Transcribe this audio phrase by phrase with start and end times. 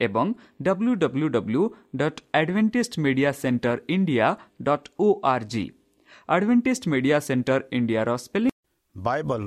[0.00, 0.26] ଏବଂ
[0.62, 1.62] W W W
[1.96, 4.26] dot Adventist Media Centre India
[4.62, 5.64] dot O R G
[6.28, 8.50] Adventist Media Centre ଇଣ୍ଡିଆର spelling
[8.96, 9.42] Bible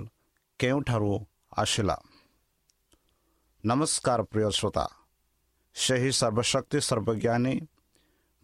[0.59, 1.11] କେଉଁଠାରୁ
[1.57, 1.97] ଆସିଲା?
[3.63, 4.85] ନମସ୍କାର ପ୍ରିୟ ଶ୍ରୋତା।
[5.75, 7.55] ସେହି ସର୍ବଶକ୍ତି ସର୍ବଜ୍ଞାନୀ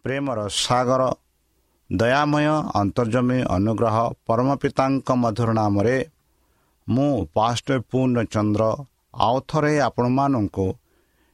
[0.04, 1.02] ପ୍ରେମର ସାଗର
[1.90, 5.98] ଦୟାମୟ ଅନ୍ତର୍ଜମୀ ଅନୁଗ୍ରହ ପରମ ପିତାଙ୍କ ମଧୁର ନାମରେ
[6.86, 8.62] ମୁଁ ପାଷ୍ଟ ପୂର୍ଣ୍ଣଚନ୍ଦ୍ର
[9.26, 10.66] ଆଉ ଥରେ ଆପଣମାନଙ୍କୁ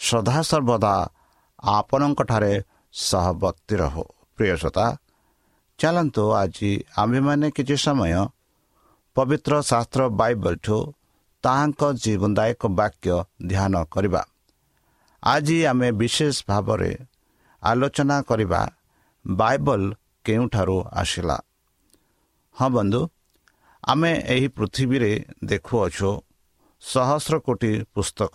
[0.00, 0.94] ସଦାସର୍ବଦା
[1.72, 2.52] ଆପଣଙ୍କଠାରେ
[2.94, 4.04] ସହବର୍ତ୍ତୀ ରହୁ।
[4.36, 4.86] ପ୍ରିୟସତା
[5.78, 8.12] ଚାଲନ୍ତୁ ଆଜି ଆମ୍ଭେମାନେ କିଛି ସମୟ
[9.16, 10.78] ପବିତ୍ର ଶାସ୍ତ୍ର ବାଇବଲଠୁ
[11.44, 14.22] ତାହାଙ୍କ ଜୀବନଦାୟକ ବାକ୍ୟ ଧ୍ୟାନ କରିବା।
[15.22, 16.92] ଆଜି ଆମେ ବିଶେଷ ଭାବରେ
[17.62, 18.62] ଆଲୋଚନା କରିବା
[19.24, 19.82] ବାଇବଲ
[20.24, 21.36] କେଉଁଠାରୁ ଆସିଲା।
[22.56, 23.00] ହଁ ବନ୍ଧୁ
[23.84, 25.12] ଆମେ ଏହି ପୃଥିବୀରେ
[25.44, 26.10] ଦେଖୁଅଛୁ
[26.82, 28.34] ସହସ୍ର କୋଟି ପୁସ୍ତକ।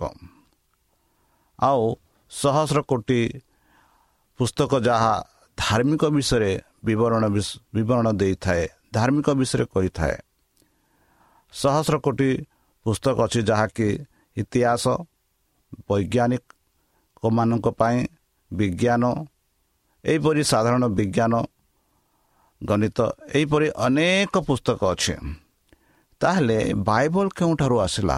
[1.60, 1.96] ଆଉ
[2.32, 3.42] ସହସ୍ର କୋଟି
[4.40, 5.14] ପୁସ୍ତକ ଯାହା
[5.58, 6.52] ଧାର୍ମିକ ବିଷୟରେ
[6.84, 7.24] ବିବରଣ
[7.74, 10.18] ବିବରଣ ଦେଇଥାଏ ଧାର୍ମିକ ବିଷୟରେ କହିଥାଏ।
[11.54, 12.30] ସହସ୍ର କୋଟି
[12.86, 13.88] ପୁସ୍ତକ ଅଛି ଯାହାକି
[14.38, 14.88] ଇତିହାସ
[15.90, 17.98] ବୈଜ୍ଞାନିକମାନଙ୍କ ପାଇଁ
[18.52, 19.04] ବିଜ୍ଞାନ
[20.06, 21.34] ଏହିପରି ସାଧାରଣ ବିଜ୍ଞାନ
[22.62, 23.00] ଗଣିତ
[23.36, 25.16] ଏହିପରି ଅନେକ ପୁସ୍ତକ ଅଛି।
[26.22, 28.18] ତାହେଲେ ବାଇବଲ କେଉଁଠାରୁ ଆସିଲା?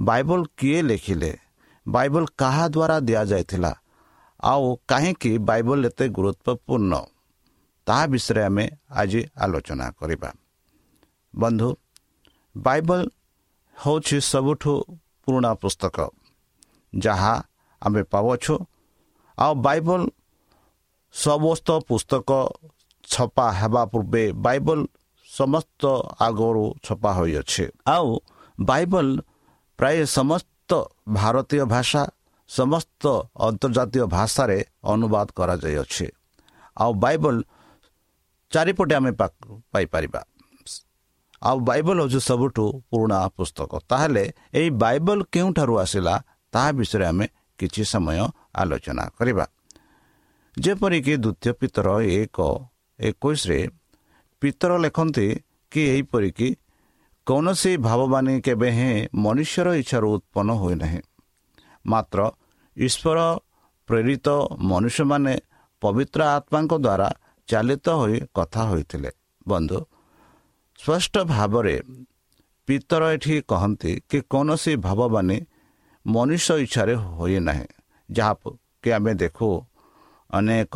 [0.00, 1.32] ବାଇବଲ କିଏ ଲେଖିଲେ?
[1.86, 3.72] ବାଇବଲ କାହା ଦ୍ୱାରା ଦିଆଯାଇଥିଲା?
[4.42, 6.92] ଆଉ କାହିଁକି ବାଇବଲ ଏତେ ଗୁରୁତ୍ୱପୂର୍ଣ୍ଣ?
[7.86, 10.30] ତାହା ବିଷୟରେ ଆମେ ଆଜି ଆଲୋଚନା କରିବା।
[11.34, 11.68] ବନ୍ଧୁ
[12.56, 13.00] ବାଇବଲ
[13.76, 14.72] ହେଉଛି ସବୁଠୁ
[15.24, 15.96] ପୁରୁଣା ପୁସ୍ତକ
[16.94, 17.34] ଯାହା
[17.82, 18.54] ଆମେ ପାଉଛୁ
[19.38, 20.00] ଆଉ ବାଇବଲ
[21.14, 22.30] ସମସ୍ତ ପୁସ୍ତକ
[23.04, 24.78] ଛପା ହେବା ପୂର୍ବେ ବାଇବଲ
[25.28, 25.82] ସମସ୍ତ
[26.20, 28.08] ଆଗରୁ ଛପା ହୋଇଅଛି। ଆଉ
[28.60, 29.06] ବାଇବଲ
[29.78, 30.51] ପ୍ରାୟ ସମସ୍ତ
[31.08, 32.02] ଭାରତୀୟ ଭାଷା
[32.48, 33.04] ସମସ୍ତ
[33.46, 36.06] ଅନ୍ତର୍ଜାତୀୟ ଭାଷାରେ ଅନୁବାଦ କରାଯାଇଅଛି।
[36.76, 37.34] ଆଉ ବାଇବଲ
[38.52, 39.12] ଚାରିପଟେ ଆମେ
[39.72, 40.20] ପାଇପାରିବା।
[41.42, 46.14] ଆଉ ବାଇବଲ ହେଉଛି ସବୁଠୁ ପୁରୁଣା ପୁସ୍ତକ। ତାହେଲେ ଏହି ବାଇବଲ କେଉଁଠାରୁ ଆସିଲା
[46.52, 47.26] ତାହା ବିଷୟରେ ଆମେ
[47.58, 48.18] କିଛି ସମୟ
[48.60, 49.46] ଆଲୋଚନା କରିବା।
[50.56, 51.88] ଯେପରିକି ଦ୍ୱିତୀୟ ପିତର
[52.20, 52.38] ଏକ
[52.98, 53.60] ଏକୋଇଶରେ
[54.42, 55.26] ପିତର ଲେଖନ୍ତି
[55.72, 56.48] କି ଏହିପରିକି
[57.26, 61.00] କୌଣସି ଭାବବାନୀ କେବେ ହେଁ ମନୁଷ୍ୟର ଇଚ୍ଛାରୁ ଉତ୍ପନ୍ନ ହୋଇନାହିଁ
[61.84, 62.20] ମାତ୍ର
[62.76, 63.18] ଈଶ୍ୱର
[63.88, 64.28] ପ୍ରେରିତ
[64.70, 65.34] ମନୁଷ୍ୟମାନେ
[65.82, 67.08] ପବିତ୍ର ଆତ୍ମାଙ୍କ ଦ୍ୱାରା
[67.48, 69.10] ଚାଲିତ ହୋଇ କଥା ହୋଇଥିଲେ।
[69.48, 69.78] ବନ୍ଧୁ
[70.78, 71.76] ସ୍ପଷ୍ଟ ଭାବରେ
[72.68, 75.38] ପିତର ଏଠି କହନ୍ତି କି କୌଣସି ଭାବବାନୀ
[76.06, 77.66] ମନୁଷ୍ୟ ଇଚ୍ଛାରେ ହୋଇନାହିଁ
[78.08, 78.34] ଯାହା
[78.82, 79.48] କି ଆମେ ଦେଖୁ
[80.30, 80.74] ଅନେକ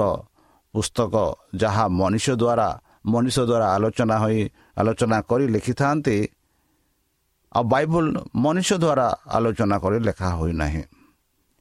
[0.75, 1.15] ପୁସ୍ତକ
[1.63, 2.69] ଯାହା ମନୁଷ୍ୟ ଦ୍ୱାରା
[3.13, 4.41] ମନୁଷ୍ୟ ଦ୍ୱାରା ଆଲୋଚନା ହୋଇ
[4.81, 6.17] ଆଲୋଚନା କରି ଲେଖିଥାନ୍ତି
[7.57, 8.07] ଆଉ ବାଇବଲ
[8.45, 10.83] ମନୁଷ୍ୟ ଦ୍ୱାରା ଆଲୋଚନା କରି ଲେଖା ହୋଇନାହିଁ।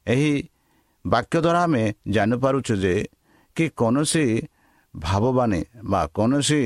[0.07, 0.33] ଏହି
[1.05, 1.83] ବାକ୍ୟ ଦ୍ୱାରା ଆମେ
[2.15, 2.93] ଜାଣିପାରୁଛୁ ଯେ
[3.55, 4.25] କି କୌଣସି
[4.93, 5.61] ଭାବବାନୀ
[5.91, 6.61] ବା କୌଣସି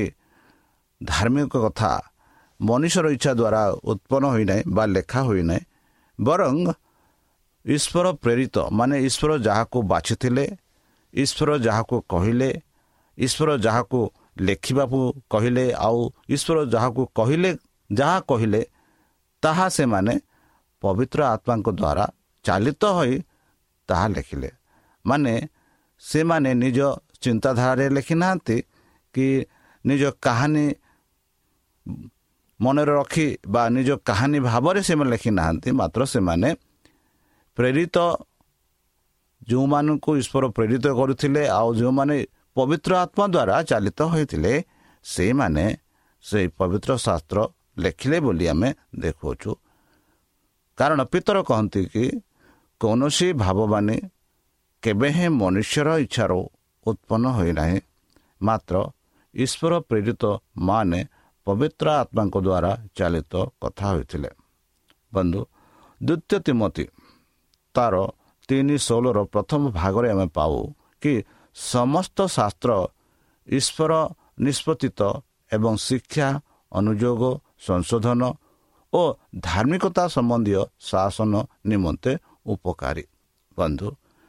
[1.00, 1.92] ଧାର୍ମିକ କଥା
[2.60, 5.62] ମନୁଷ୍ୟର ଇଚ୍ଛା ଦ୍ୱାରା ଉତ୍ପନ୍ନ ହୋଇନାହିଁ ବା ଲେଖା ହୋଇନାହିଁ।
[6.18, 6.56] ବରଂ
[7.64, 10.44] ଈଶ୍ୱର ପ୍ରେରିତ ମାନେ ଈଶ୍ୱର ଯାହାକୁ ବାଛିଥିଲେ
[11.14, 12.50] ଈଶ୍ୱର ଯାହାକୁ କହିଲେ
[13.18, 14.00] ଈଶ୍ୱର ଯାହାକୁ
[14.40, 16.00] ଲେଖିବାକୁ କହିଲେ ଆଉ
[16.34, 17.50] ଈଶ୍ୱର ଯାହାକୁ କହିଲେ
[17.90, 18.60] ଯାହା କହିଲେ
[19.42, 20.14] ତାହା ସେମାନେ
[20.82, 22.04] ପବିତ୍ର ଆତ୍ମାଙ୍କ ଦ୍ୱାରା
[22.44, 23.14] ଚାଲିତ ହୋଇ
[23.88, 24.50] ତାହା ଲେଖିଲେ।
[25.04, 25.32] ମାନେ
[26.02, 26.78] ସେମାନେ ନିଜ
[27.24, 28.56] ଚିନ୍ତାଧାରାରେ ଲେଖିନାହାନ୍ତି
[29.14, 29.26] କି
[29.84, 30.66] ନିଜ କାହାଣୀ
[32.60, 36.48] ମନରେ ରଖି ବା ନିଜ କାହାଣୀ ଭାବରେ ସେମାନେ ଲେଖିନାହାନ୍ତି ମାତ୍ର ସେମାନେ
[37.56, 37.96] ପ୍ରେରିତ
[39.48, 42.16] ଯେଉଁମାନଙ୍କୁ ଈଶ୍ୱର ପ୍ରେରିତ କରୁଥିଲେ ଆଉ ଯେଉଁମାନେ
[42.56, 44.52] ପବିତ୍ର ଆତ୍ମା ଦ୍ୱାରା ଚାଲିତ ହୋଇଥିଲେ
[45.04, 45.64] ସେଇମାନେ
[46.24, 47.38] ସେଇ ପବିତ୍ର ଶାସ୍ତ୍ର
[47.82, 48.68] ଲେଖିଲେ ବୋଲି ଆମେ
[49.02, 49.50] ଦେଖୁଅଛୁ।
[50.78, 52.04] କାରଣ ପିତର କହନ୍ତି କି
[52.80, 53.96] କୌଣସି ଭାବବାଣୀ
[54.82, 56.40] କେବେ ହେଁ ମନୁଷ୍ୟର ଇଚ୍ଛାରୁ
[56.86, 57.78] ଉତ୍ପନ୍ନ ହୋଇନାହିଁ
[58.40, 58.74] ମାତ୍ର
[59.34, 60.24] ଈଶ୍ୱର ପ୍ରେରିତ
[60.68, 61.00] ମାନେ
[61.46, 63.32] ପବିତ୍ର ଆତ୍ମାଙ୍କ ଦ୍ୱାରା ଚାଲିତ
[63.62, 64.30] କଥା ହୋଇଥିଲେ।
[65.12, 65.40] ବନ୍ଧୁ
[66.00, 66.84] ଦ୍ୱିତୀୟ ତିମତି
[67.74, 67.94] ତାର
[68.48, 70.56] ତିନି ଷୋହଳର ପ୍ରଥମ ଭାଗରେ ଆମେ ପାଉ
[71.02, 71.12] କି
[71.56, 72.70] ସମସ୍ତ ଶାସ୍ତ୍ର
[73.48, 73.92] ଈଶ୍ୱର
[74.46, 75.00] ନିଷ୍ପତ୍ତିତ
[75.50, 76.28] ଏବଂ ଶିକ୍ଷା
[76.72, 77.22] ଅନୁଯୋଗ
[77.60, 78.22] ସଂଶୋଧନ
[78.92, 79.02] ଓ
[79.46, 81.32] ଧାର୍ମିକତା ସମ୍ବନ୍ଧୀୟ ଶାସନ
[81.70, 82.12] ନିମନ୍ତେ
[82.52, 83.04] ଉପକାରୀ।
[83.58, 83.88] ବନ୍ଧୁ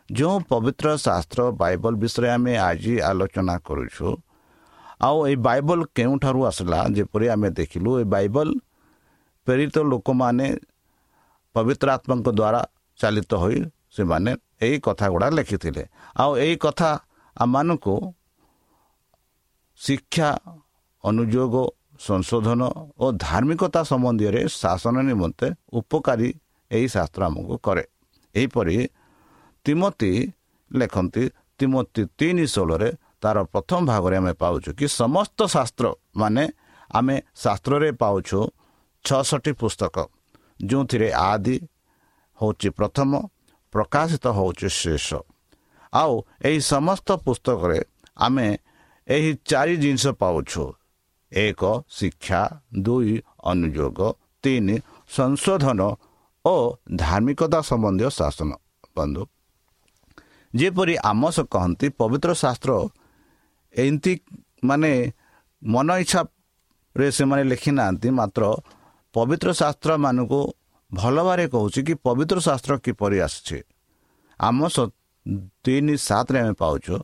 [0.09, 4.07] ଯେଉଁ ପବିତ୍ର ଶାସ୍ତ୍ର ବାଇବଲ ବିଷୟରେ ଆମେ ଆଜି ଆଲୋଚନା କରୁଛୁ
[5.07, 8.47] ଆଉ ଏଇ ବାଇବଲ କେଉଁଠାରୁ ଆସିଲା ଯେପରି ଆମେ ଦେଖିଲୁ ଏ ବାଇବଲ
[9.47, 10.47] ପ୍ରେରିତ ଲୋକମାନେ
[11.55, 12.61] ପବିତ୍ର ଆତ୍ମାଙ୍କ ଦ୍ୱାରା
[12.99, 13.57] ଚାଲିତ ହୋଇ
[13.95, 14.31] ସେମାନେ
[14.65, 15.83] ଏଇ କଥା ଗୁଡ଼ା ଲେଖିଥିଲେ।
[16.21, 16.89] ଆଉ ଏଇ କଥା
[17.35, 17.95] ଆମମାନଙ୍କୁ
[19.79, 20.29] ଶିକ୍ଷା
[21.03, 21.55] ଅନୁଯୋଗ
[22.05, 22.61] ସଂଶୋଧନ
[23.03, 25.47] ଓ ଧାର୍ମିକତା ସମ୍ବନ୍ଧୀୟରେ ଶାସନ ନିମନ୍ତେ
[25.79, 26.29] ଉପକାରୀ
[26.71, 27.83] ଏହି ଶାସ୍ତ୍ର ଆମକୁ କରେ।
[28.35, 28.75] ଏହିପରି
[29.65, 30.11] ତିମତି
[30.71, 31.23] ଲେଖନ୍ତି
[31.59, 32.89] ତିମତି ତିନି ଷୋହଳରେ
[33.21, 35.85] ତାର ପ୍ରଥମ ଭାଗରେ ଆମେ ପାଉଛୁ କି ସମସ୍ତ ଶାସ୍ତ୍ର
[36.21, 36.43] ମାନେ
[36.89, 38.39] ଆମେ ଶାସ୍ତ୍ରରେ ପାଉଛୁ
[39.05, 39.95] ଛଅଷଠି ପୁସ୍ତକ।
[40.69, 41.55] ଯେଉଁଥିରେ ଆଦି
[42.39, 43.11] ହେଉଛି ପ୍ରଥମ
[43.73, 45.07] ପ୍ରକାଶିତ ହେଉଛି ଶେଷ।
[45.93, 46.13] ଆଉ
[46.47, 47.79] ଏହି ସମସ୍ତ ପୁସ୍ତକରେ
[48.17, 48.47] ଆମେ
[49.07, 50.63] ଏହି ଚାରି ଜିନିଷ ପାଉଛୁ।
[51.31, 52.41] ଏକ ଶିକ୍ଷା
[52.85, 53.13] ଦୁଇ
[53.51, 53.99] ଅନୁଯୋଗ
[54.43, 54.75] ତିନି
[55.09, 55.81] ସଂଶୋଧନ
[56.45, 56.55] ଓ
[56.95, 58.49] ଧାର୍ମିକତା ସମ୍ବନ୍ଧୀୟ ଶାସନ।
[58.95, 59.23] ବନ୍ଧୁ
[60.53, 62.71] ଯେପରି ଆମସ କହନ୍ତି ପବିତ୍ର ଶାସ୍ତ୍ର
[63.73, 64.13] ଏମିତି
[64.63, 64.91] ମାନେ
[65.61, 68.43] ମନ ଇଚ୍ଛାରେ ସେମାନେ ଲେଖିନାହାନ୍ତି ମାତ୍ର
[69.15, 70.41] ପବିତ୍ର ଶାସ୍ତ୍ରମାନଙ୍କୁ
[70.91, 73.57] ଭଲ ଭାବରେ କହୁଛି କି ପବିତ୍ର ଶାସ୍ତ୍ର କିପରି ଆସିଛି।
[74.39, 74.59] ଆମ
[75.63, 76.95] ତିନି ସାତରେ ଆମେ ପାଉଛୁ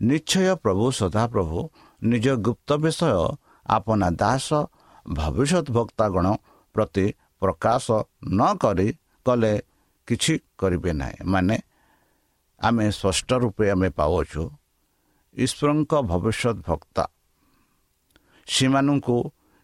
[0.00, 1.58] ନିଶ୍ଚୟ ପ୍ରଭୁ ସଦାପ୍ରଭୁ
[2.02, 3.10] ନିଜ ଗୁପ୍ତ ବିଷୟ
[3.66, 4.48] ଆପନା ଦାସ
[5.06, 6.26] ଭବିଷ୍ୟତ ଭକ୍ତାଗଣ
[6.74, 7.06] ପ୍ରତି
[7.42, 7.86] ପ୍ରକାଶ
[8.28, 8.88] ନ କରି
[9.26, 9.52] କଲେ
[10.08, 11.56] କିଛି କରିବେ ନାହିଁ। ମାନେ
[12.60, 14.42] ଆମେ ସ୍ପଷ୍ଟ ରୂପେ ଆମେ ପାଉଛୁ
[15.36, 17.04] ଈଶ୍ୱରଙ୍କ ଭବିଷ୍ୟତ ଭକ୍ତା
[18.46, 19.16] ସେମାନଙ୍କୁ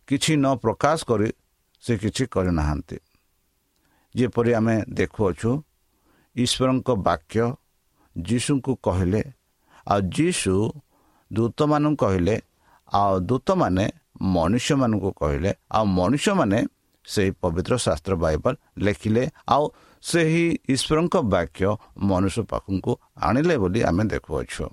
[0.09, 1.29] କିଛି ନ ପ୍ରକାଶ କରି
[1.85, 2.97] ସେ କିଛି କରିନାହାନ୍ତି।
[4.15, 5.51] ଯେପରି ଆମେ ଦେଖୁଅଛୁ
[6.37, 7.45] ଈଶ୍ୱରଙ୍କ ବାକ୍ୟ
[8.17, 9.23] ଯୀଶୁଙ୍କୁ କହିଲେ
[9.87, 10.55] ଆଉ ଯୀଶୁ
[11.31, 12.35] ଦୂତମାନଙ୍କୁ କହିଲେ
[12.89, 13.85] ଆଉ ଦୂତମାନେ
[14.35, 16.59] ମନୁଷ୍ୟମାନଙ୍କୁ କହିଲେ ଆଉ ମନୁଷ୍ୟମାନେ
[17.05, 18.55] ସେହି ପବିତ୍ର ଶାସ୍ତ୍ର ବାଇବଲ
[18.85, 19.23] ଲେଖିଲେ
[19.55, 19.65] ଆଉ
[20.03, 21.69] ସେହି ଈଶ୍ୱରଙ୍କ ବାକ୍ୟ
[22.09, 22.93] ମନୁଷ୍ୟ ପାଖକୁ
[23.27, 24.65] ଆଣିଲେ ବୋଲି ଆମେ ଦେଖୁଅଛୁ।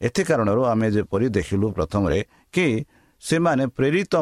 [0.00, 2.18] ଏଥି କାରଣରୁ ଆମେ ଯେପରି ଦେଖିଲୁ ପ୍ରଥମରେ
[2.54, 2.66] କି
[3.22, 4.14] ସେମାନେ ପ୍ରେରିତ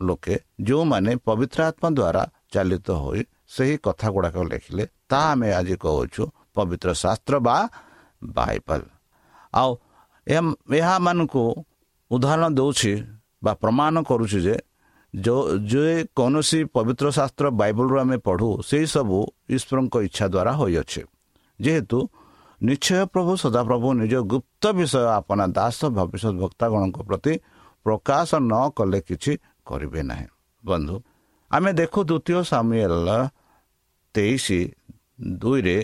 [0.00, 0.34] ଲୋକେ
[0.66, 2.22] ଯେଉଁମାନେ ପବିତ୍ର ଆତ୍ମା ଦ୍ୱାରା
[2.54, 3.20] ଚାଲିତ ହୋଇ
[3.54, 6.22] ସେହି କଥା ଗୁଡ଼ାକ ଲେଖିଲେ ତାହା ଆମେ ଆଜି କହୁଛୁ
[6.54, 7.56] ପବିତ୍ର ଶାସ୍ତ୍ର ବା
[8.36, 8.82] ବାଇବଲ।
[9.54, 9.70] ଆଉ
[10.76, 11.42] ଏହାମାନଙ୍କୁ
[12.10, 12.92] ଉଦାହରଣ ଦେଉଛି
[13.44, 14.56] ବା ପ୍ରମାଣ କରୁଛି ଯେ
[15.70, 15.84] ଯେ
[16.18, 19.18] କୌଣସି ପବିତ୍ର ଶାସ୍ତ୍ର ବାଇବଲରୁ ଆମେ ପଢ଼ୁ ସେହିସବୁ
[19.56, 21.02] ଈଶ୍ୱରଙ୍କ ଇଚ୍ଛା ଦ୍ୱାରା ହୋଇଅଛି।
[21.58, 21.98] ଯେହେତୁ
[22.60, 27.32] ନିଶ୍ଚୟ ପ୍ରଭୁ ସଦାପ୍ରଭୁ ନିଜ ଗୁପ୍ତ ବିଷୟ ଆପଣା ଦାସ ଭବିଷ୍ୟତ ବକ୍ତାଗଣଙ୍କ ପ୍ରତି
[27.86, 29.32] ପ୍ରକାଶ ନ କଲେ କିଛି
[29.68, 30.26] କରିବେ ନାହିଁ।
[30.64, 30.96] ବନ୍ଧୁ
[31.50, 33.08] ଆମେ ଦେଖୁ ଦ୍ୱିତୀୟ ସାମିଏଲ
[34.14, 34.46] ତେଇଶ
[35.40, 35.78] ଦୁଇରେ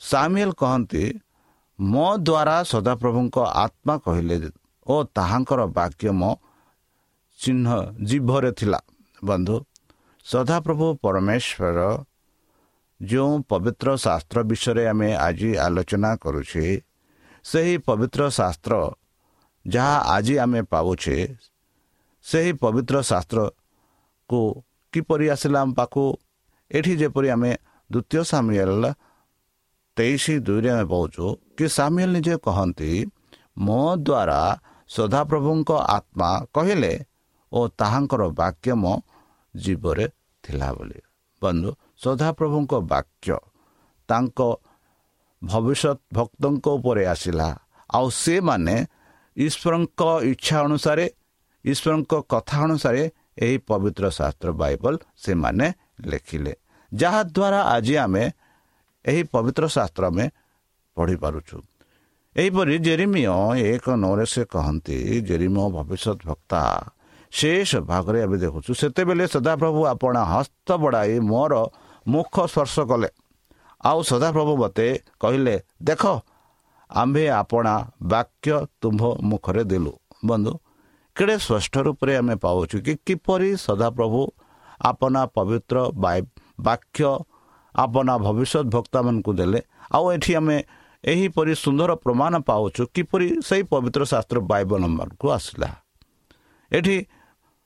[0.00, 1.04] ସାମିଏଲ କହନ୍ତି
[1.78, 4.36] ମୋ ଦ୍ୱାରା ସଦାପ୍ରଭୁଙ୍କ ଆତ୍ମା କହିଲେ
[4.86, 6.30] ଓ ତାହାଙ୍କର ବାକ୍ୟ ମୋ
[7.38, 7.66] ଚିହ୍ନ
[8.08, 8.80] ଜିଭରେ ଥିଲା।
[9.24, 9.56] ବନ୍ଧୁ
[10.26, 11.78] ସଦାପ୍ରଭୁ ପରମେଶ୍ୱର
[13.00, 16.66] ଯେଉଁ ପବିତ୍ର ଶାସ୍ତ୍ର ବିଷୟରେ ଆମେ ଆଜି ଆଲୋଚନା କରୁଛେ
[17.44, 18.74] ସେହି ପବିତ୍ର ଶାସ୍ତ୍ର
[19.64, 21.16] ଯାହା ଆଜି ଆମେ ପାଉଛେ
[22.24, 24.40] ସେହି ପବିତ୍ର ଶାସ୍ତ୍ରକୁ
[24.92, 26.04] କିପରି ଆସିଲା ଆମ ପାଖକୁ?
[26.70, 27.52] ଏଠି ଯେପରି ଆମେ
[27.90, 28.84] ଦ୍ୱିତୀୟ ସାମିଏଲ
[29.96, 31.24] ତେଇଶ ଦୁଇରେ ଆମେ ପାଉଛୁ
[31.56, 32.90] କି ସାମିଏଲ ନିଜେ କହନ୍ତି
[33.64, 34.40] ମୋ ଦ୍ୱାରା
[34.94, 36.92] ସଦାପ୍ରଭୁଙ୍କ ଆତ୍ମା କହିଲେ
[37.52, 38.92] ଓ ତାହାଙ୍କର ବାକ୍ୟ ମୋ
[39.54, 40.06] ଜୀବରେ
[40.44, 41.00] ଥିଲା ବୋଲି।
[41.42, 41.70] ବନ୍ଧୁ
[42.04, 43.36] ସଦାପ୍ରଭୁଙ୍କ ବାକ୍ୟ
[44.08, 44.38] ତାଙ୍କ
[45.42, 47.48] ଭବିଷ୍ୟତ ଭକ୍ତଙ୍କ ଉପରେ ଆସିଲା।
[47.90, 48.76] ଆଉ ସେମାନେ
[49.36, 50.00] ଈଶ୍ୱରଙ୍କ
[50.32, 51.06] ଇଚ୍ଛା ଅନୁସାରେ
[51.64, 53.02] ଈଶ୍ୱରଙ୍କ କଥା ଅନୁସାରେ
[53.44, 55.66] ଏହି ପବିତ୍ର ଶାସ୍ତ୍ର ବାଇବଲ ସେମାନେ
[56.10, 56.52] ଲେଖିଲେ।
[56.92, 58.24] ଯାହାଦ୍ୱାରା ଆଜି ଆମେ
[59.04, 60.26] ଏହି ପବିତ୍ର ଶାସ୍ତ୍ର ଆମେ
[60.96, 61.56] ପଢ଼ିପାରୁଛୁ।
[62.36, 63.26] ଏହିପରି ଜେରିମିୟ
[63.72, 64.96] ଏକ ନଅରେ ସେ କହନ୍ତି
[65.28, 66.60] ଜେରିମିୟ ଭବିଷ୍ୟତ ଭକ୍ତା।
[67.32, 71.54] ଶେଷ ଭାଗରେ ଏବେ ଦେଖୁଛୁ ସେତେବେଳେ ସଦାପ୍ରଭୁ ଆପଣ ହସ୍ତ ବଢ଼ାଇ ମୋର
[72.06, 73.10] ମୁଖ ସ୍ପର୍ଶ କଲେ।
[73.80, 74.86] ଆଉ ସଦାପ୍ରଭୁ ମୋତେ
[75.22, 75.54] କହିଲେ
[75.88, 76.02] ଦେଖ
[76.90, 77.74] ଆମ୍ଭେ ଆପଣା
[78.12, 79.92] ବାକ୍ୟ ତୁମ୍ଭ ମୁଖରେ ଦେଲୁ।
[80.28, 80.52] ବନ୍ଧୁ
[81.16, 84.20] କେଡ଼େ ସ୍ପଷ୍ଟ ରୂପରେ ଆମେ ପାଉଛୁ କି କିପରି ସଦାପ୍ରଭୁ
[84.90, 85.76] ଆପଣା ପବିତ୍ର
[86.66, 87.10] ବାକ୍ୟ
[87.74, 89.60] ଆପଣା ଭବିଷ୍ୟତ ଭକ୍ତାମାନଙ୍କୁ ଦେଲେ।
[89.94, 90.56] ଆଉ ଏଠି ଆମେ
[91.12, 95.68] ଏହିପରି ସୁନ୍ଦର ପ୍ରମାଣ ପାଉଛୁ କିପରି ସେହି ପବିତ୍ର ଶାସ୍ତ୍ର ବାଇବଲ ନମ୍ବରକୁ ଆସିଲା।
[96.72, 96.96] ଏଠି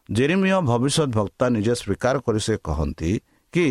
[0.08, 3.10] ଜେରିମିୟ ଭବିଷ୍ୟତ ଭକ୍ତା ନିଜେ ସ୍ୱୀକାର କରି ସେ କହନ୍ତି
[3.52, 3.66] କି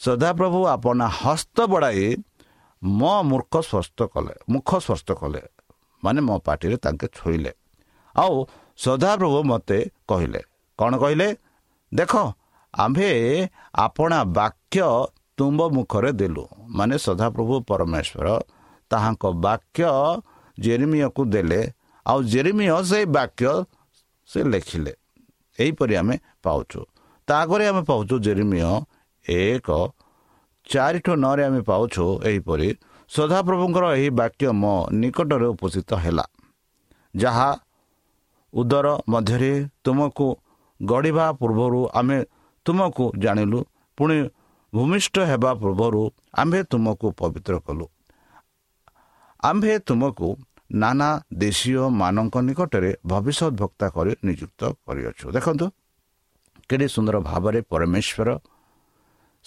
[0.00, 2.06] ସଦାପ୍ରଭୁ ଆପଣା ହସ୍ତ ବଢ଼ାଇ
[2.82, 5.42] ମୋ ମୂର୍ଖ ସ୍ୱସ୍ଥ କଲେ ମୁଖ ସ୍ୱସ୍ଥ କଲେ
[6.02, 7.52] ମାନେ ମୋ ପାଟିରେ ତାଙ୍କେ ଛୁଇଁଲେ।
[8.14, 8.34] ଆଉ
[8.84, 10.40] ସଦାପ୍ରଭୁ ମୋତେ କହିଲେ
[10.78, 11.28] କ'ଣ କହିଲେ?
[11.92, 12.12] ଦେଖ
[12.74, 13.10] ଆମ୍ଭେ
[13.86, 14.80] ଆପଣା ବାକ୍ୟ
[15.38, 16.44] ତୁମ୍ଭ ମୁଖରେ ଦେଲୁ
[16.76, 18.26] ମାନେ ସଦାପ୍ରଭୁ ପରମେଶ୍ୱର
[18.90, 19.84] ତାହାଙ୍କ ବାକ୍ୟ
[20.58, 21.60] ଜେରିମିୟକୁ ଦେଲେ।
[22.06, 23.52] ଆଉ ଜେରିମିୟ ସେଇ ବାକ୍ୟ
[24.28, 24.92] ସେ ଲେଖିଲେ।
[25.58, 26.80] ଏହିପରି ଆମେ ପାଉଛୁ।
[27.28, 28.60] ତା ଆଗରେ ଆମେ ପାଉଛୁ ଜେରିମିୟ
[29.26, 29.68] ଏକ।
[30.66, 32.68] ଚାରିଠୁ ନଅରେ ଆମେ ପାଉଛୁ ଏହିପରି
[33.10, 36.24] ସଦାପ୍ରଭୁଙ୍କର ଏହି ବାକ୍ୟ ମୋ ନିକଟରେ ଉପସ୍ଥିତ ହେଲା।
[37.16, 37.50] ଯାହା
[38.52, 39.52] ଉଦର ମଧ୍ୟରେ
[39.84, 40.26] ତୁମକୁ
[40.80, 42.18] ଗଢ଼ିବା ପୂର୍ବରୁ ଆମେ
[42.66, 43.60] ତୁମକୁ ଜାଣିଲୁ।
[43.98, 44.18] ପୁଣି
[44.72, 46.02] ଭୂମିଷ୍ଠ ହେବା ପୂର୍ବରୁ
[46.34, 47.86] ଆମ୍ଭେ ତୁମକୁ ପବିତ୍ର କଲୁ।
[49.48, 50.28] ଆମ୍ଭେ ତୁମକୁ
[50.82, 51.08] ନାନା
[51.42, 55.66] ଦେଶୀୟମାନଙ୍କ ନିକଟରେ ଭବିଷ୍ୟତ ବକ୍ତା କରି ନିଯୁକ୍ତ କରିଅଛୁ। ଦେଖନ୍ତୁ
[56.68, 58.28] କେଡ଼େ ସୁନ୍ଦର ଭାବରେ ପରମେଶ୍ୱର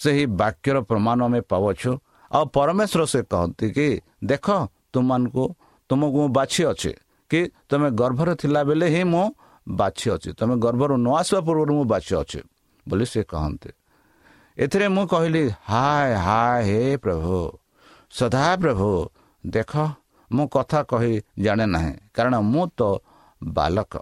[0.00, 1.90] ସେହି ବାକ୍ୟର ପ୍ରମାଣ ଆମେ ପାଉଅଛୁ।
[2.30, 3.88] ଆଉ ପରମେଶ୍ୱର ସେ କହନ୍ତି କି
[4.30, 4.46] ଦେଖ
[4.92, 5.44] ତୁମମାନଙ୍କୁ
[5.90, 6.92] ତୁମକୁ ମୁଁ ବାଛି ଅଛି
[7.30, 9.24] କି ତୁମେ ଗର୍ଭରେ ଥିଲାବେଳେ ହିଁ ମୁଁ
[9.66, 12.40] ବାଛି ଅଛି ତୁମେ ଗର୍ଭରୁ ନ ଆସିବା ପୂର୍ବରୁ ମୁଁ ବାଛି ଅଛି
[12.86, 13.70] ବୋଲି ସେ କହନ୍ତି।
[14.58, 17.36] ଏଥିରେ ମୁଁ କହିଲି ହାୟ ହାୟ ହେ ପ୍ରଭୁ
[18.18, 18.90] ସଦା ପ୍ରଭୁ
[19.44, 19.72] ଦେଖ
[20.30, 22.80] ମୁଁ କଥା କହି ଜାଣେ ନାହିଁ। କାରଣ ମୁଁ ତ
[23.42, 23.92] ବାଲକ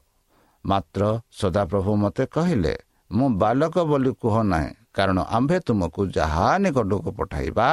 [0.64, 1.02] ମାତ୍ର
[1.32, 2.74] ସଦାପ୍ରଭୁ ମୋତେ କହିଲେ
[3.10, 7.68] ମୁଁ ବାଲକ ବୋଲି କୁହ ନାହିଁ। କାରଣ ଆମ୍ଭେ ତୁମକୁ ଯାହା ନିକଟକୁ ପଠାଇବା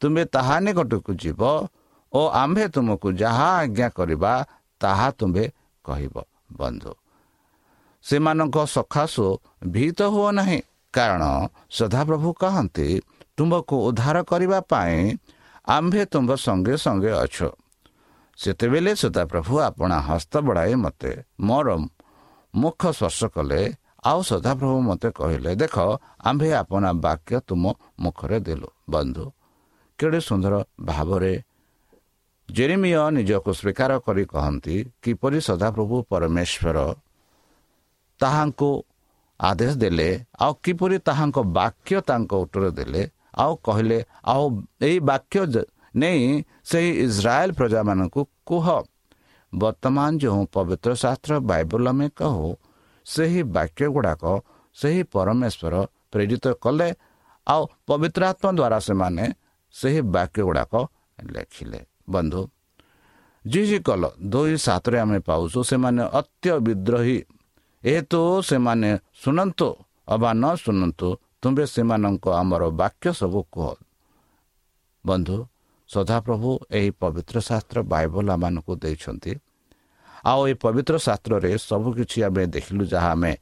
[0.00, 1.42] ତୁମେ ତାହା ନିକଟକୁ ଯିବ
[2.12, 4.32] ଓ ଆମ୍ଭେ ତୁମକୁ ଯାହା ଆଜ୍ଞା କରିବା
[4.80, 5.44] ତାହା ତୁମ୍ଭେ
[5.84, 6.14] କହିବ
[6.52, 6.92] ବନ୍ଧୁ।
[8.04, 9.26] ସେମାନଙ୍କ ସକାଶୁ
[9.66, 10.60] ଭୀତ ହୁଅ ନାହିଁ।
[10.94, 11.22] କାରଣ
[11.70, 12.88] ସଦାପ୍ରଭୁ କହନ୍ତି
[13.36, 14.98] ତୁମକୁ ଉଦ୍ଧାର କରିବା ପାଇଁ
[15.66, 17.36] ଆମ୍ଭେ ତୁମ୍ଭ ସଙ୍ଗେ ସଙ୍ଗେ ଅଛ।
[18.38, 21.68] ସେତେବେଳେ ସଦାପ୍ରଭୁ ଆପଣା ହସ୍ତ ବଢ଼ାଇ ମୋତେ ମୋର
[22.54, 23.60] ମୁଖ ସ୍ପର୍ଶ କଲେ
[24.04, 25.76] ଆଉ ସଦାପ୍ରଭୁ ମୋତେ କହିଲେ ଦେଖ
[26.28, 27.64] ଆମ୍ଭେ ଆପଣା ବାକ୍ୟ ତୁମ
[28.02, 29.24] ମୁଖରେ ଦେଲୁ ବନ୍ଧୁ।
[29.98, 30.54] କେଡ଼େ ସୁନ୍ଦର
[30.88, 31.32] ଭାବରେ
[32.48, 36.76] ଜେରିମିୟ ନିଜକୁ ସ୍ୱୀକାର କରି କହନ୍ତି କିପରି ସଦାପ୍ରଭୁ ପରମେଶ୍ୱର
[38.20, 38.70] ତାହାଙ୍କୁ
[39.40, 40.08] ଆଦେଶ ଦେଲେ
[40.44, 43.02] ଆଉ କିପରି ତାହାଙ୍କ ବାକ୍ୟ ତାଙ୍କ ଉତ୍ତର ଦେଲେ
[43.42, 43.98] ଆଉ କହିଲେ
[44.32, 44.44] ଆଉ
[44.86, 45.40] ଏହି ବାକ୍ୟ
[45.94, 46.20] ନେଇ
[46.70, 48.66] ସେହି ଇସ୍ରାଏଲ ପ୍ରଜାମାନଙ୍କୁ କୁହ।
[49.52, 52.48] ବର୍ତ୍ତମାନ ଯେଉଁ ପବିତ୍ର ଶାସ୍ତ୍ର ବାଇବଲ ଆମେ କହୁ
[53.06, 54.22] ସେହି ବାକ୍ୟ ଗୁଡ଼ାକ
[54.76, 55.74] ସେହି ପରମେଶ୍ୱର
[56.12, 56.88] ପ୍ରେରିତ କଲେ
[57.46, 59.24] ଆଉ ପବିତ୍ର ଆତ୍ମା ଦ୍ୱାରା ସେମାନେ
[59.74, 60.72] ସେହି ବାକ୍ୟ ଗୁଡ଼ାକ
[61.18, 61.80] ଲେଖିଲେ।
[62.12, 62.42] ବନ୍ଧୁ
[63.44, 67.18] ଜି କଲ ଦୁଇ ସାତରେ ଆମେ ପାଉଛୁ ସେମାନେ ଅତ୍ୟ ବିଦ୍ରୋହୀ।
[67.82, 68.90] ଏହେତୁ ସେମାନେ
[69.22, 69.68] ଶୁଣନ୍ତୁ
[70.14, 71.08] ଅବା ନ ଶୁଣନ୍ତୁ
[71.44, 73.68] ତୁମ୍ଭେ ସେମାନଙ୍କ ଆମର ବାକ୍ୟ ସବୁ କୁହ।
[75.04, 75.36] ବନ୍ଧୁ
[75.88, 79.32] ସଦାପ୍ରଭୁ ଏହି ପବିତ୍ର ଶାସ୍ତ୍ର ବାଇବଲ ଆମମାନଙ୍କୁ ଦେଇଛନ୍ତି।
[80.24, 83.32] ଆଉ ଏହି ପବିତ୍ର ଶାସ୍ତ୍ରରେ ସବୁକିଛି ଆମେ ଦେଖିଲୁ ଯାହା ଆମେ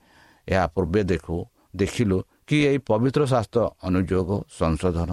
[0.48, 1.36] ଏହା ପୂର୍ବେ ଦେଖୁ
[1.80, 5.10] ଦେଖିଲୁ କି ଏହି ପବିତ୍ର ଶାସ୍ତ୍ର ଅନୁଯୋଗ ସଂଶୋଧନ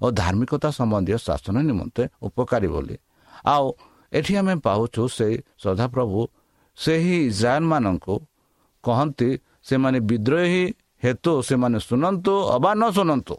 [0.00, 2.96] ଓ ଧାର୍ମିକତା ସମ୍ବନ୍ଧୀୟ ଶାସନ ନିମନ୍ତେ ଉପକାରୀ ବୋଲି।
[3.52, 3.66] ଆଉ
[4.12, 6.20] ଏଠି ଆମେ ପାଉଛୁ ସେଇ ସଦାପ୍ରଭୁ
[6.78, 8.14] ସେହି ଇସ୍ରାଏଲମାନଙ୍କୁ
[8.84, 9.30] କହନ୍ତି
[9.68, 10.64] ସେମାନେ ବିଦ୍ରୋହୀ
[11.02, 13.36] ହେତୁ ସେମାନେ ଶୁଣନ୍ତୁ ଅବା ନ ଶୁଣନ୍ତୁ।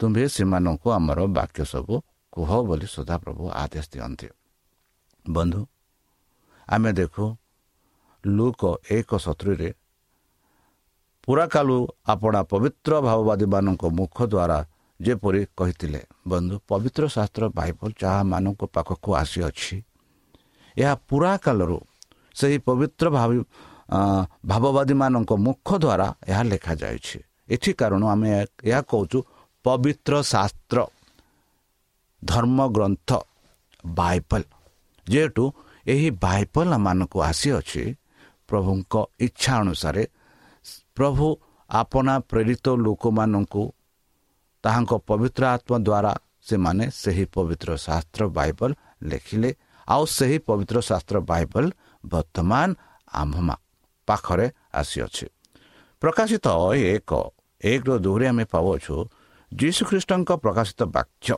[0.00, 1.94] ତୁମ୍ଭେ ସେମାନଙ୍କୁ ଆମର ବାକ୍ୟ ସବୁ
[2.32, 4.28] କୁହ ବୋଲି ସଦାପ୍ରଭୁ ଆଦେଶ ଦିଅନ୍ତି।
[5.24, 5.60] ବନ୍ଧୁ
[6.68, 7.24] ଆମେ ଦେଖୁ
[8.24, 8.62] ଲୁକ
[8.96, 9.70] ଏକ ସତୁରିରେ
[11.24, 11.76] ପୁରାକାଳୁ
[12.12, 14.58] ଆପଣା ପବିତ୍ର ଭାବବାଦୀମାନଙ୍କ ମୁଖ ଦ୍ୱାରା
[15.00, 19.76] ଯେପରି କହିଥିଲେ ବନ୍ଧୁ ପବିତ୍ର ଶାସ୍ତ୍ର ବାଇବଲ ଯାହାମାନଙ୍କ ପାଖକୁ ଆସିଅଛି
[20.76, 21.78] ଏହା ପୁରା କାଳରୁ
[22.38, 23.38] ସେହି ପବିତ୍ର ଭାବି
[24.50, 28.28] ଭାବବାଦୀମାନଙ୍କ ମୁଖ ଦ୍ୱାରା ଏହା ଲେଖାଯାଇଛି। ଏଥି କାରଣ ଆମେ
[28.70, 29.18] ଏହା କହୁଛୁ
[29.64, 30.78] ପବିତ୍ର ଶାସ୍ତ୍ର
[32.22, 33.10] ଧର୍ମଗ୍ରନ୍ଥ
[33.98, 34.42] ବାଇବଲ।
[35.06, 35.44] ଯେହେତୁ
[35.86, 37.82] ଏହି ବାଇବଲ ଆମମାନଙ୍କୁ ଆସିଅଛି
[38.48, 38.94] ପ୍ରଭୁଙ୍କ
[39.26, 40.02] ଇଚ୍ଛା ଅନୁସାରେ
[40.96, 41.26] ପ୍ରଭୁ
[41.70, 43.62] ଆପଣା ପ୍ରେରିତ ଲୋକମାନଙ୍କୁ
[44.64, 46.12] ତାହାଙ୍କ ପବିତ୍ର ଆତ୍ମା ଦ୍ୱାରା
[46.48, 48.70] ସେମାନେ ସେହି ପବିତ୍ର ଶାସ୍ତ୍ର ବାଇବଲ
[49.10, 49.50] ଲେଖିଲେ।
[49.88, 51.64] ଆଉ ସେହି ପବିତ୍ର ଶାସ୍ତ୍ର ବାଇବଲ
[52.04, 52.68] ବର୍ତ୍ତମାନ
[53.12, 53.36] ଆମ୍ଭ
[54.08, 54.46] ପାଖରେ
[54.80, 55.26] ଆସିଅଛି।
[56.02, 56.46] ପ୍ରକାଶିତ
[56.94, 57.10] ଏକ
[57.60, 58.94] ଏକର ଦୁଇରେ ଆମେ ପାଉଅଛୁ
[59.52, 61.34] ଯୀଶୁଖ୍ରୀଷ୍ଟଙ୍କ ପ୍ରକାଶିତ ବାକ୍ୟ।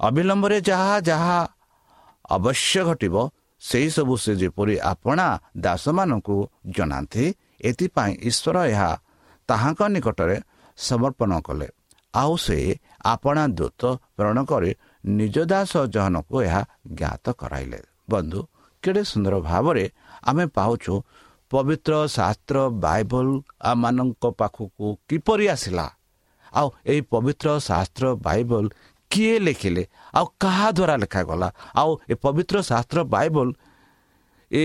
[0.00, 1.38] ଅବିଳମ୍ବରେ ଯାହା ଯାହା
[2.36, 3.14] ଅବଶ୍ୟ ଘଟିବ
[3.62, 5.26] ସେହିସବୁ ସେ ଯେପରି ଆପଣା
[5.64, 6.36] ଦାସମାନଙ୍କୁ
[6.76, 7.24] ଜଣାନ୍ତି
[7.68, 8.90] ଏଥିପାଇଁ ଈଶ୍ୱର ଏହା
[9.48, 10.36] ତାହାଙ୍କ ନିକଟରେ
[10.78, 11.68] ସମର୍ପଣ କଲେ।
[12.14, 12.58] ଆଉ ସେ
[13.12, 13.82] ଆପଣା ଦୂତ
[14.16, 14.70] ପ୍ରେରଣ କରି
[15.18, 16.62] ନିଜ ଦାସ ଜହନକୁ ଏହା
[16.98, 18.40] ଜ୍ଞାତ କରାଇଲେ। ବନ୍ଧୁ
[18.82, 19.84] କେଡ଼େ ସୁନ୍ଦର ଭାବରେ
[20.30, 20.94] ଆମେ ପାଉଛୁ
[21.50, 23.28] ପବିତ୍ର ଶାସ୍ତ୍ର ବାଇବଲ
[23.62, 25.86] ଆମମାନଙ୍କ ପାଖକୁ କିପରି ଆସିଲା?
[26.52, 28.64] ଆଉ ଏହି ପବିତ୍ର ଶାସ୍ତ୍ର ବାଇବଲ
[29.10, 29.84] କିଏ ଲେଖିଲେ?
[30.14, 31.48] ଆଉ କାହା ଦ୍ୱାରା ଲେଖାଗଲା?
[31.80, 33.48] ଆଉ ଏ ପବିତ୍ର ଶାସ୍ତ୍ର ବାଇବଲ
[34.50, 34.64] ଏ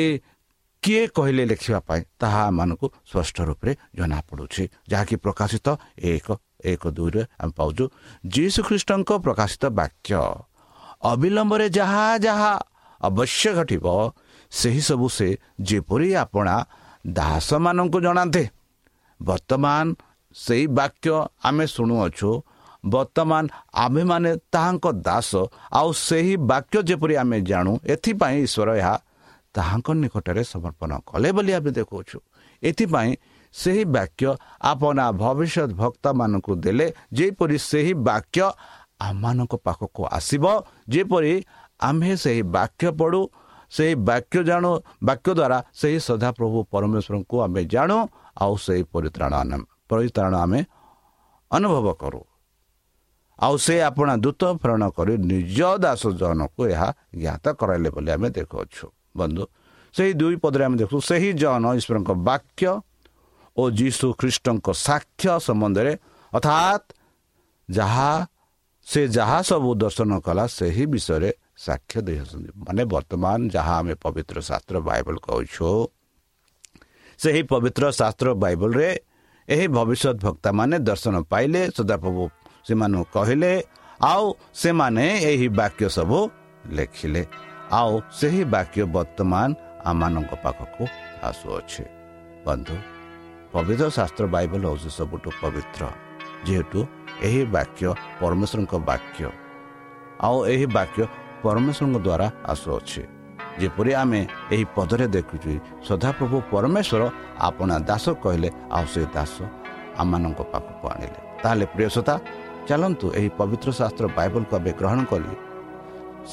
[0.83, 2.01] କିଏ କହିଲେ ଲେଖିବା ପାଇଁ?
[2.19, 5.67] ତାହା ଆମମାନଙ୍କୁ ସ୍ପଷ୍ଟ ରୂପରେ ଜଣାପଡ଼ୁଛି। ଯାହାକି ପ୍ରକାଶିତ
[6.11, 6.27] ଏକ
[6.65, 7.83] ଏକ ଦୁଇରେ ଆମେ ପାଉଛୁ।
[8.27, 10.13] ଯୀଶୁ ଖ୍ରୀଷ୍ଟଙ୍କ ପ୍ରକାଶିତ ବାକ୍ୟ
[11.11, 12.53] ଅବିଳମ୍ବରେ ଯାହା ଯାହା
[13.01, 13.85] ଅବଶ୍ୟ ଘଟିବ
[14.51, 15.27] ସେହିସବୁ ସେ
[15.67, 16.55] ଯେପରି ଆପଣା
[17.17, 18.43] ଦାସମାନଙ୍କୁ ଜଣାନ୍ତେ।
[19.19, 19.85] ବର୍ତ୍ତମାନ
[20.35, 21.09] ସେଇ ବାକ୍ୟ
[21.47, 22.29] ଆମେ ଶୁଣୁଅଛୁ
[22.83, 23.43] ବର୍ତ୍ତମାନ
[23.83, 25.31] ଆମ୍ଭେମାନେ ତାହାଙ୍କ ଦାସ
[25.79, 28.95] ଆଉ ସେହି ବାକ୍ୟ ଯେପରି ଆମେ ଜାଣୁ ଏଥିପାଇଁ ଈଶ୍ୱର ଏହା
[29.55, 32.17] ତାହାଙ୍କ ନିକଟରେ ସମର୍ପଣ କଲେ ବୋଲି ଆମେ ଦେଖୁଅଛୁ।
[32.63, 33.11] ଏଥିପାଇଁ
[33.53, 34.25] ସେହି ବାକ୍ୟ
[34.71, 36.87] ଆପଣା ଭବିଷ୍ୟତ ଭକ୍ତମାନଙ୍କୁ ଦେଲେ
[37.17, 38.41] ଯେପରି ସେହି ବାକ୍ୟ
[39.07, 40.45] ଆମମାନଙ୍କ ପାଖକୁ ଆସିବ
[40.93, 41.33] ଯେପରି
[41.87, 43.21] ଆମ୍ଭେ ସେହି ବାକ୍ୟ ପଢ଼ୁ
[43.71, 44.71] ସେହି ବାକ୍ୟ ଜାଣୁ
[45.07, 47.97] ବାକ୍ୟ ଦ୍ୱାରା ସେହି ସଦାପ୍ରଭୁ ପରମେଶ୍ୱରଙ୍କୁ ଆମେ ଜାଣୁ
[48.43, 49.33] ଆଉ ସେହି ପରିତ୍ରାଣ
[49.89, 50.59] ପରିତ୍ରାଣ ଆମେ
[51.51, 52.21] ଅନୁଭବ କରୁ।
[53.39, 56.89] ଆଉ ସେ ଆପଣା ଦୂତ ପ୍ରେରଣ କରି ନିଜ ଦାସ ଜନକୁ ଏହା
[57.21, 58.85] ଜ୍ଞାତ କରାଇଲେ ବୋଲି ଆମେ ଦେଖୁଅଛୁ।
[59.17, 59.43] ବନ୍ଧୁ
[59.93, 62.71] ସେହି ଦୁଇ ପଦରେ ଆମେ ଦେଖୁ ସେହି ଜନ ଈଶ୍ୱରଙ୍କ ବାକ୍ୟ
[63.57, 65.93] ଓ ଯୀଶୁ ଖ୍ରୀଷ୍ଟଙ୍କ ସାକ୍ଷ୍ୟ ସମ୍ବନ୍ଧରେ
[66.33, 66.85] ଅର୍ଥାତ୍
[67.69, 68.11] ଯାହା
[68.87, 71.31] ସେ ଯାହା ସବୁ ଦର୍ଶନ କଲା ସେହି ବିଷୟରେ
[71.65, 75.69] ସାକ୍ଷ୍ୟ ଦେଇଛନ୍ତି ମାନେ ବର୍ତ୍ତମାନ ଯାହା ଆମେ ପବିତ୍ର ଶାସ୍ତ୍ର ବାଇବଲ କହୁଛୁ
[77.19, 78.89] ସେହି ପବିତ୍ର ଶାସ୍ତ୍ର ବାଇବଲରେ
[79.47, 82.23] ଏହି ଭବିଷ୍ୟତ ଭକ୍ତାମାନେ ଦର୍ଶନ ପାଇଲେ ସଦାପ୍ରଭୁ
[82.67, 83.51] ସେମାନଙ୍କୁ କହିଲେ
[84.11, 84.25] ଆଉ
[84.61, 86.19] ସେମାନେ ଏହି ବାକ୍ୟ ସବୁ
[86.77, 87.21] ଲେଖିଲେ
[87.79, 89.49] ଆଉ ସେହି ବାକ୍ୟ ବର୍ତ୍ତମାନ
[89.89, 90.83] ଆମମାନଙ୍କ ପାଖକୁ
[91.29, 91.83] ଆସୁଅଛି।
[92.45, 92.75] ବନ୍ଧୁ
[93.53, 95.81] ପବିତ୍ର ଶାସ୍ତ୍ର ବାଇବଲ ହେଉଛି ସବୁଠୁ ପବିତ୍ର
[96.47, 96.79] ଯେହେତୁ
[97.27, 97.83] ଏହି ବାକ୍ୟ
[98.19, 99.23] ପରମେଶ୍ୱରଙ୍କ ବାକ୍ୟ
[100.25, 101.01] ଆଉ ଏହି ବାକ୍ୟ
[101.43, 103.01] ପରମେଶ୍ୱରଙ୍କ ଦ୍ୱାରା ଆସୁଅଛି
[103.61, 104.21] ଯେପରି ଆମେ
[104.53, 105.51] ଏହି ପଦରେ ଦେଖୁଛୁ
[105.87, 107.01] ସଦାପ୍ରଭୁ ପରମେଶ୍ୱର
[107.47, 109.35] ଆପଣା ଦାସ କହିଲେ ଆଉ ସେ ଦାସ
[110.01, 112.15] ଆମମାନଙ୍କ ପାଖକୁ ଆଣିଲେ ତାହେଲେ ପ୍ରିୟସତା
[112.67, 115.33] ଚାଲନ୍ତୁ ଏହି ପବିତ୍ର ଶାସ୍ତ୍ର ବାଇବଲକୁ ଆମେ ଗ୍ରହଣ କରି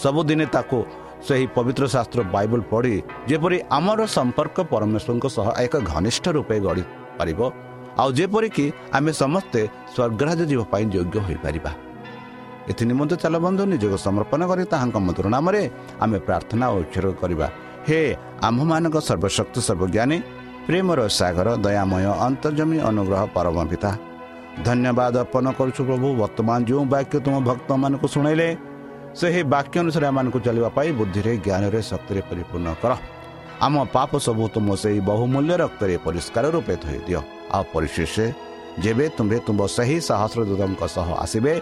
[0.02, 0.78] ସବୁଦିନେ ତାକୁ
[1.26, 2.94] ସେହି ପବିତ୍ର ଶାସ୍ତ୍ର ବାଇବଲ ପଢ଼ି
[3.30, 6.84] ଯେପରି ଆମର ସମ୍ପର୍କ ପରମେଶ୍ୱରଙ୍କ ସହ ଏକ ଘନିଷ୍ଠ ରୂପେ ଗଢ଼ି
[7.18, 7.40] ପାରିବ
[8.00, 8.66] ଆଉ ଯେପରିକି
[8.96, 9.60] ଆମେ ସମସ୍ତେ
[9.94, 11.70] ସ୍ୱର୍ଗରାଜ ଯିବା ପାଇଁ ଯୋଗ୍ୟ ହୋଇପାରିବା।
[12.70, 15.62] ଏଥି ନିମନ୍ତେ ଚାଲ ବନ୍ଧୁ ନିଜକୁ ସମର୍ପଣ କରି ତାହାଙ୍କ ମଧୁର ନାମରେ
[16.04, 17.46] ଆମେ ପ୍ରାର୍ଥନା ଓ ଉଚ୍ଛେଦ କରିବା।
[17.88, 17.98] ହେ
[18.48, 20.16] ଆମ୍ଭମାନଙ୍କ ସର୍ବଶକ୍ତି ସର୍ବଜ୍ଞାନୀ
[20.68, 23.90] ପ୍ରେମର ସାଗର ଦୟାମୟ ଅନ୍ତର୍ଜମୀ ଅନୁଗ୍ରହ ପରମ ପିତା।
[24.66, 28.48] ଧନ୍ୟବାଦ ଅର୍ପଣ କରୁଛୁ ପ୍ରଭୁ ବର୍ତ୍ତମାନ ଯେଉଁ ବାକ୍ୟ ତୁମ ଭକ୍ତମାନଙ୍କୁ ଶୁଣାଇଲେ
[29.20, 32.92] ସେହି ବାକ୍ୟ ଅନୁସାରେ ଆମମାନଙ୍କୁ ଚାଲିବା ପାଇଁ ବୁଦ୍ଧିରେ ଜ୍ଞାନରେ ଶକ୍ତିରେ ପରିପୂର୍ଣ୍ଣ କର।
[33.66, 37.20] ଆମ ପାପ ସବୁ ତୁମ ସେହି ବହୁମୂଲ୍ୟ ରକ୍ତରେ ପରିଷ୍କାର ରୂପେ ଧୋଇ ଦିଅ।
[37.54, 38.14] ଆଉ ପରିଶେଷ
[38.84, 41.52] ଯେବେ ତୁମ୍ଭେ ତୁମ ସେହି ସହସ୍ର ଦୂତଙ୍କ ସହ ଆସିବେ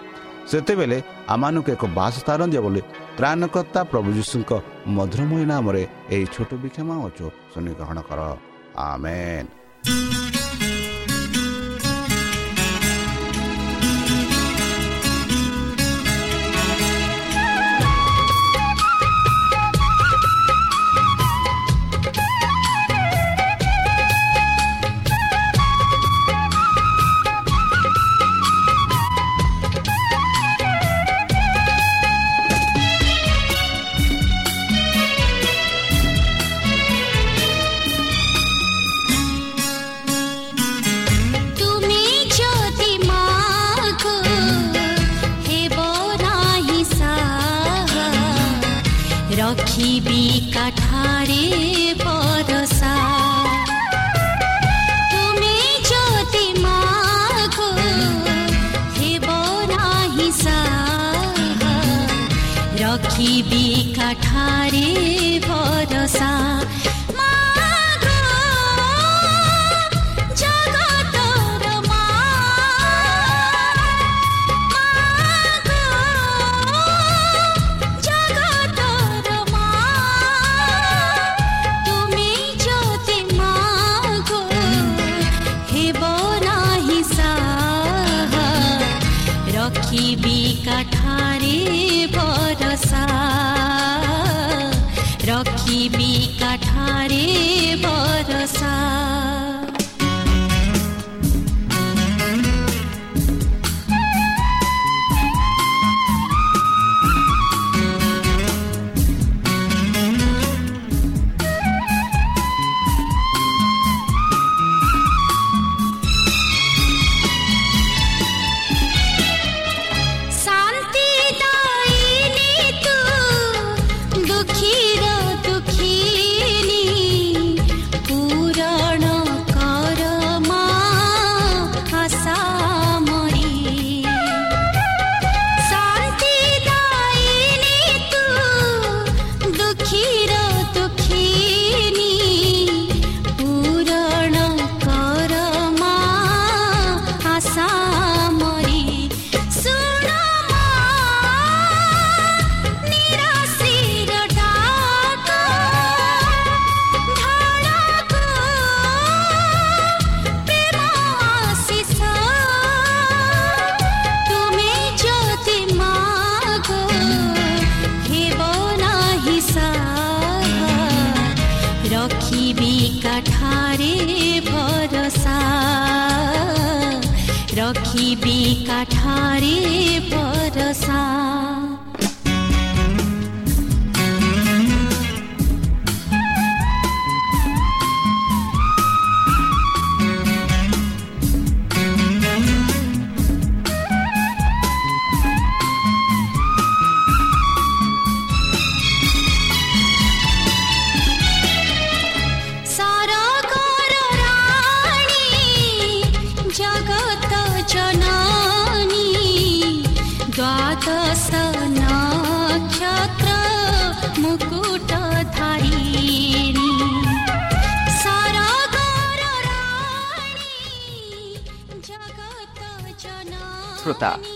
[0.50, 0.98] ସେତେବେଳେ
[1.34, 2.80] ଆମମାନଙ୍କୁ ଏକ ବାସ ସ୍ଥାନ ଦିଅ ବୋଲି
[3.18, 4.50] ତ୍ରାଣକର୍ତ୍ତା ପ୍ରଭୁ ଯୀଶୁଙ୍କ
[4.96, 5.82] ମଧୁରମୟ ନାମରେ
[6.14, 8.20] ଏହି ଛୋଟ ବିକ୍ଷମା ଅଛୁ ଶୁଣି ଗ୍ରହଣ କର।
[8.86, 9.48] ଆମେନ୍।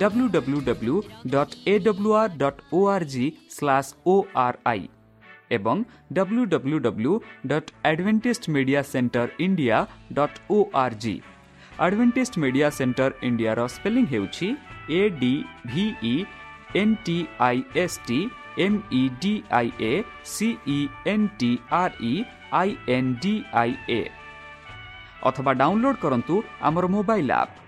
[0.00, 0.96] W W W
[1.32, 4.82] dot A W R dot O R G slash O R I
[5.50, 7.12] ଏବଂ W W W
[7.52, 9.78] dot Adventist Media Centre India
[10.18, 11.14] dot O R G
[11.78, 14.48] Adventist Media Centre ଇଣ୍ଡିଆର ସ୍ପେଲିଂ ହେଉଛି
[14.90, 15.32] A D
[15.66, 16.14] V E
[16.76, 18.18] N T I S T
[18.64, 19.92] M E D I A
[20.32, 20.78] C E
[21.12, 22.14] N T R E
[22.60, 24.02] I N D I A
[25.28, 27.67] ଅଥବା download କରନ୍ତୁ ଆମର mobile app